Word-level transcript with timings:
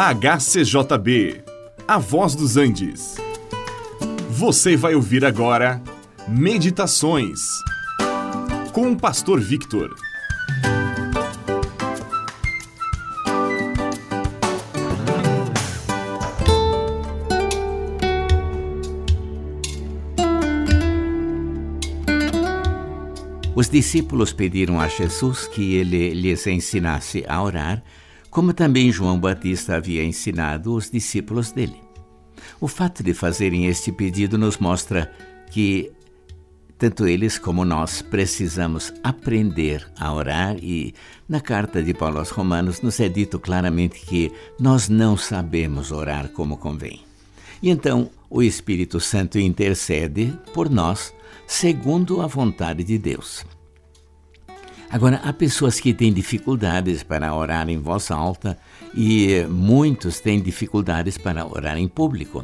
HCJB, 0.00 1.42
A 1.88 1.98
Voz 1.98 2.36
dos 2.36 2.56
Andes. 2.56 3.16
Você 4.30 4.76
vai 4.76 4.94
ouvir 4.94 5.24
agora 5.24 5.82
Meditações 6.28 7.40
com 8.72 8.92
o 8.92 8.96
Pastor 8.96 9.40
Victor. 9.40 9.92
Os 23.52 23.68
discípulos 23.68 24.32
pediram 24.32 24.80
a 24.80 24.86
Jesus 24.86 25.48
que 25.48 25.74
ele 25.74 26.14
lhes 26.14 26.46
ensinasse 26.46 27.24
a 27.26 27.42
orar 27.42 27.82
como 28.30 28.52
também 28.52 28.92
João 28.92 29.18
Batista 29.18 29.76
havia 29.76 30.04
ensinado 30.04 30.74
os 30.74 30.90
discípulos 30.90 31.52
dele. 31.52 31.80
O 32.60 32.68
fato 32.68 33.02
de 33.02 33.14
fazerem 33.14 33.66
este 33.66 33.92
pedido 33.92 34.38
nos 34.38 34.58
mostra 34.58 35.10
que 35.50 35.90
tanto 36.78 37.08
eles 37.08 37.38
como 37.38 37.64
nós 37.64 38.02
precisamos 38.02 38.94
aprender 39.02 39.84
a 39.98 40.12
orar 40.12 40.56
e 40.62 40.94
na 41.28 41.40
carta 41.40 41.82
de 41.82 41.92
Paulo 41.92 42.18
aos 42.18 42.30
Romanos 42.30 42.80
nos 42.80 43.00
é 43.00 43.08
dito 43.08 43.40
claramente 43.40 44.00
que 44.06 44.32
nós 44.60 44.88
não 44.88 45.16
sabemos 45.16 45.90
orar 45.90 46.28
como 46.28 46.56
convém. 46.56 47.00
E 47.60 47.68
então 47.68 48.10
o 48.30 48.42
Espírito 48.42 49.00
Santo 49.00 49.38
intercede 49.38 50.32
por 50.54 50.70
nós 50.70 51.12
segundo 51.48 52.20
a 52.20 52.26
vontade 52.28 52.84
de 52.84 52.96
Deus. 52.96 53.44
Agora, 54.90 55.20
há 55.22 55.32
pessoas 55.34 55.78
que 55.78 55.92
têm 55.92 56.10
dificuldades 56.12 57.02
para 57.02 57.34
orar 57.34 57.68
em 57.68 57.78
voz 57.78 58.10
alta 58.10 58.58
e 58.94 59.44
muitos 59.48 60.18
têm 60.18 60.40
dificuldades 60.40 61.18
para 61.18 61.46
orar 61.46 61.76
em 61.76 61.86
público, 61.86 62.42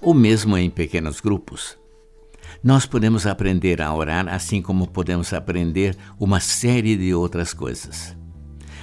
ou 0.00 0.14
mesmo 0.14 0.56
em 0.56 0.70
pequenos 0.70 1.20
grupos. 1.20 1.76
Nós 2.62 2.86
podemos 2.86 3.26
aprender 3.26 3.82
a 3.82 3.94
orar 3.94 4.28
assim 4.28 4.62
como 4.62 4.86
podemos 4.86 5.34
aprender 5.34 5.94
uma 6.18 6.40
série 6.40 6.96
de 6.96 7.14
outras 7.14 7.52
coisas. 7.52 8.16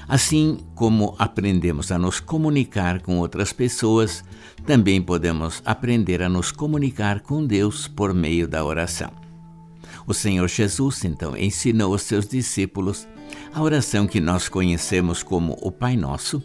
Assim 0.08 0.60
como 0.76 1.16
aprendemos 1.18 1.92
a 1.92 1.98
nos 1.98 2.20
comunicar 2.20 3.02
com 3.02 3.18
outras 3.18 3.52
pessoas, 3.52 4.24
também 4.64 5.02
podemos 5.02 5.62
aprender 5.66 6.22
a 6.22 6.30
nos 6.30 6.52
comunicar 6.52 7.22
com 7.22 7.46
Deus 7.48 7.88
por 7.88 8.14
meio 8.14 8.48
da 8.48 8.64
oração. 8.64 9.21
O 10.12 10.14
Senhor 10.14 10.50
Jesus, 10.50 11.06
então, 11.06 11.38
ensinou 11.38 11.94
aos 11.94 12.02
seus 12.02 12.28
discípulos 12.28 13.08
a 13.54 13.62
oração 13.62 14.06
que 14.06 14.20
nós 14.20 14.50
conhecemos 14.50 15.24
como 15.24 15.58
o 15.62 15.72
Pai 15.72 15.96
Nosso 15.96 16.44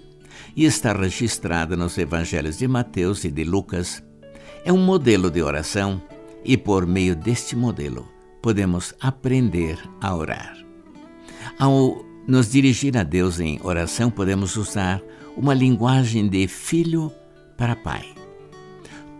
e 0.54 0.64
está 0.64 0.92
registrada 0.92 1.76
nos 1.76 1.98
evangelhos 1.98 2.58
de 2.58 2.68
Mateus 2.68 3.24
e 3.24 3.28
de 3.28 3.42
Lucas. 3.42 4.04
É 4.64 4.72
um 4.72 4.78
modelo 4.78 5.32
de 5.32 5.42
oração 5.42 6.00
e, 6.44 6.56
por 6.56 6.86
meio 6.86 7.16
deste 7.16 7.56
modelo, 7.56 8.08
podemos 8.40 8.94
aprender 9.00 9.76
a 10.00 10.14
orar. 10.14 10.56
Ao 11.58 12.04
nos 12.24 12.52
dirigir 12.52 12.96
a 12.96 13.02
Deus 13.02 13.40
em 13.40 13.58
oração, 13.64 14.12
podemos 14.12 14.56
usar 14.56 15.02
uma 15.36 15.52
linguagem 15.52 16.28
de 16.28 16.46
filho 16.46 17.12
para 17.58 17.74
pai. 17.74 18.14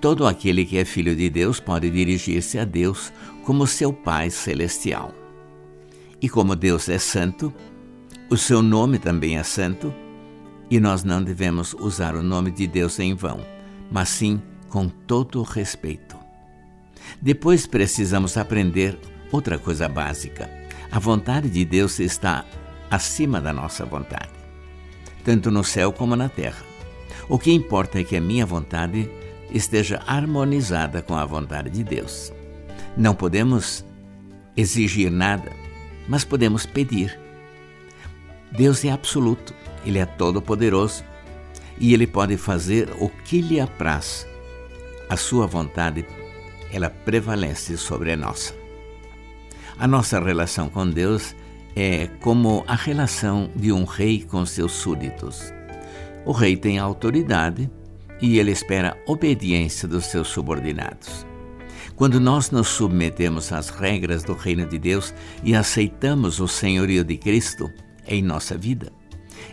Todo 0.06 0.24
aquele 0.24 0.64
que 0.64 0.78
é 0.78 0.84
filho 0.84 1.16
de 1.16 1.28
Deus 1.28 1.58
pode 1.58 1.90
dirigir-se 1.90 2.60
a 2.60 2.64
Deus 2.64 3.12
como 3.44 3.66
seu 3.66 3.92
Pai 3.92 4.30
celestial. 4.30 5.12
E 6.22 6.28
como 6.28 6.54
Deus 6.54 6.88
é 6.88 6.96
santo, 6.96 7.52
o 8.30 8.36
seu 8.36 8.62
nome 8.62 9.00
também 9.00 9.36
é 9.36 9.42
santo, 9.42 9.92
e 10.70 10.78
nós 10.78 11.02
não 11.02 11.20
devemos 11.20 11.74
usar 11.74 12.14
o 12.14 12.22
nome 12.22 12.52
de 12.52 12.68
Deus 12.68 13.00
em 13.00 13.16
vão, 13.16 13.45
mas 13.90 14.11
sim 14.11 14.40
com 14.68 14.89
todo 14.89 15.40
o 15.40 15.42
respeito. 15.42 16.16
Depois 17.20 17.66
precisamos 17.66 18.36
aprender 18.36 18.96
outra 19.33 19.58
coisa 19.58 19.89
básica. 19.89 20.48
A 20.89 21.00
vontade 21.00 21.50
de 21.50 21.64
Deus 21.64 21.98
está 21.98 22.45
acima 22.89 23.40
da 23.40 23.52
nossa 23.52 23.84
vontade, 23.84 24.30
tanto 25.24 25.50
no 25.50 25.64
céu 25.64 25.92
como 25.92 26.14
na 26.14 26.28
terra. 26.28 26.62
O 27.28 27.40
que 27.40 27.50
importa 27.50 27.98
é 27.98 28.05
que 28.05 28.14
a 28.14 28.20
minha 28.20 28.46
vontade 28.46 29.11
esteja 29.51 30.02
harmonizada 30.07 31.02
com 31.02 31.14
a 31.14 31.24
vontade 31.24 31.70
de 31.70 31.84
Deus. 31.84 32.33
Não 32.96 33.14
podemos 33.14 33.84
exigir 34.57 35.11
nada, 35.11 35.52
mas 36.08 36.24
podemos 36.24 36.64
pedir. 36.64 37.18
Deus 38.52 38.84
é 38.84 38.90
absoluto, 38.90 39.55
Ele 39.84 39.98
é 39.98 40.07
todo-poderoso 40.07 41.05
e 41.79 41.92
Ele 41.92 42.07
pode 42.07 42.36
fazer 42.36 42.89
o 42.98 43.08
que 43.08 43.40
lhe 43.40 43.61
apraz. 43.61 44.27
A 45.08 45.17
sua 45.17 45.46
vontade, 45.46 46.05
ela 46.73 46.90
prevalece 46.90 47.77
sobre 47.77 48.13
a 48.13 48.17
nossa. 48.17 48.55
A 49.78 49.86
nossa 49.86 50.18
relação 50.18 50.68
com 50.68 50.89
Deus 50.89 51.36
é 51.77 52.07
como 52.20 52.64
a 52.67 52.74
relação 52.74 53.51
de 53.55 53.70
um 53.70 53.84
rei 53.84 54.24
com 54.24 54.46
seus 54.46 54.73
súditos. 54.73 55.52
O 56.24 56.33
rei 56.33 56.57
tem 56.57 56.78
autoridade 56.78 57.70
e 58.20 58.38
ele 58.38 58.50
espera 58.50 58.96
obediência 59.06 59.86
dos 59.86 60.06
seus 60.06 60.28
subordinados. 60.28 61.27
Quando 61.94 62.20
nós 62.20 62.50
nos 62.50 62.68
submetemos 62.68 63.52
às 63.52 63.70
regras 63.70 64.22
do 64.22 64.34
reino 64.34 64.66
de 64.66 64.78
Deus 64.78 65.14
e 65.42 65.54
aceitamos 65.54 66.40
o 66.40 66.46
senhorio 66.46 67.02
de 67.02 67.16
Cristo 67.16 67.70
em 68.06 68.22
nossa 68.22 68.56
vida, 68.56 68.92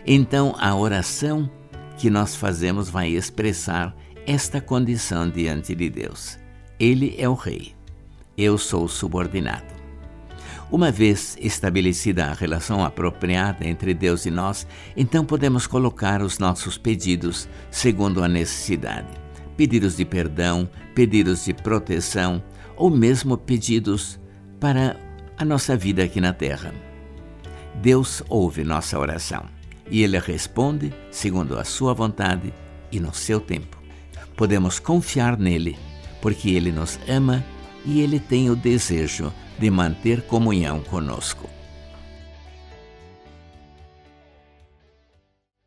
então 0.06 0.54
a 0.58 0.74
oração 0.74 1.50
que 1.96 2.10
nós 2.10 2.34
fazemos 2.36 2.90
vai 2.90 3.10
expressar 3.10 3.96
esta 4.26 4.60
condição 4.60 5.28
diante 5.28 5.74
de 5.74 5.88
Deus. 5.88 6.38
Ele 6.78 7.14
é 7.18 7.28
o 7.28 7.34
rei, 7.34 7.74
eu 8.36 8.58
sou 8.58 8.84
o 8.84 8.88
subordinado. 8.88 9.73
Uma 10.70 10.90
vez 10.90 11.36
estabelecida 11.40 12.26
a 12.26 12.32
relação 12.32 12.84
apropriada 12.84 13.66
entre 13.66 13.94
Deus 13.94 14.26
e 14.26 14.30
nós, 14.30 14.66
então 14.96 15.24
podemos 15.24 15.66
colocar 15.66 16.22
os 16.22 16.38
nossos 16.38 16.78
pedidos 16.78 17.48
segundo 17.70 18.24
a 18.24 18.28
necessidade. 18.28 19.08
Pedidos 19.56 19.96
de 19.96 20.04
perdão, 20.04 20.68
pedidos 20.94 21.44
de 21.44 21.54
proteção 21.54 22.42
ou 22.76 22.90
mesmo 22.90 23.36
pedidos 23.36 24.18
para 24.58 24.96
a 25.36 25.44
nossa 25.44 25.76
vida 25.76 26.02
aqui 26.02 26.20
na 26.20 26.32
terra. 26.32 26.74
Deus 27.76 28.22
ouve 28.28 28.64
nossa 28.64 28.98
oração 28.98 29.44
e 29.90 30.02
Ele 30.02 30.18
responde 30.18 30.92
segundo 31.10 31.58
a 31.58 31.64
Sua 31.64 31.92
vontade 31.92 32.52
e 32.90 32.98
no 32.98 33.12
seu 33.14 33.38
tempo. 33.38 33.80
Podemos 34.36 34.78
confiar 34.78 35.38
nele, 35.38 35.78
porque 36.20 36.50
Ele 36.50 36.72
nos 36.72 36.98
ama 37.08 37.44
e 37.84 38.00
Ele 38.00 38.18
tem 38.18 38.50
o 38.50 38.56
desejo 38.56 39.32
de 39.58 39.70
manter 39.70 40.22
comunhão 40.22 40.80
conosco. 40.80 41.48